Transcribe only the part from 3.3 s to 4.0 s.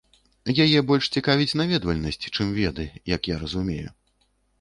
я разумею.